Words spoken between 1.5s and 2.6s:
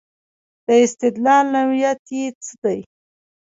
نوعیت یې څه